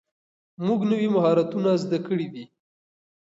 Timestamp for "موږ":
0.65-0.79